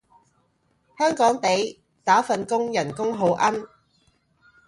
[0.97, 3.67] 香港地，打份工人工好奀